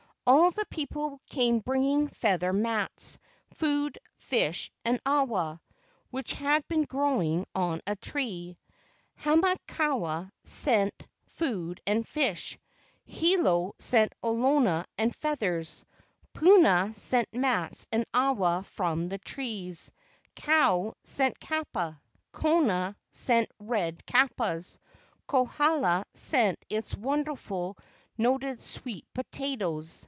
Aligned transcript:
All 0.27 0.51
the 0.51 0.65
people 0.69 1.19
came 1.29 1.59
bringing 1.59 2.07
feather 2.07 2.53
mats, 2.53 3.19
food, 3.53 3.99
fish, 4.17 4.71
and 4.85 5.01
awa, 5.05 5.59
which 6.09 6.31
had 6.31 6.65
been 6.69 6.83
growing 6.83 7.45
on 7.53 7.81
a 7.85 7.97
tree. 7.97 8.55
Hamakua 9.21 10.31
sent 10.45 10.93
food 11.27 11.81
and 11.85 12.07
fish; 12.07 12.57
Hilo 13.03 13.73
sent 13.77 14.11
KE 14.11 14.17
A 14.23 14.27
U 14.31 14.35
NINI 14.35 14.43
187 14.43 14.63
olona 14.63 14.85
and 14.97 15.13
feathers; 15.15 15.85
Puna 16.33 16.93
sent 16.93 17.27
mats 17.33 17.85
and 17.91 18.05
awa 18.13 18.63
from 18.63 19.09
the 19.09 19.17
trees; 19.17 19.91
Kau 20.37 20.93
sent 21.03 21.41
kapa; 21.41 21.99
Kona 22.31 22.95
sent 23.11 23.49
red 23.59 24.05
kapas; 24.05 24.79
Kohala 25.27 26.05
sent 26.13 26.63
its 26.69 26.95
wonderful 26.95 27.77
noted 28.17 28.61
sweet 28.61 29.05
potatoes. 29.13 29.99